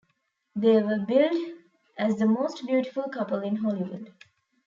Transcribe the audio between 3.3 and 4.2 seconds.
in Hollywood.